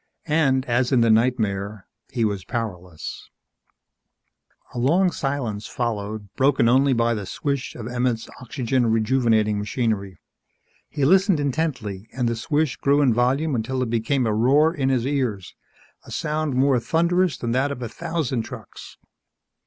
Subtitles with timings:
[0.25, 3.29] And, as in the nightmare, he was powerless...
[4.73, 10.17] A long silence followed broken only by the swish of Emmett's oxygen rejuvenating machinery.
[10.89, 14.89] He listened intently and the swish grew in volume until it became a roar in
[14.89, 15.53] his ears
[16.03, 18.97] a sound more thunderous than that of a thousand trucks.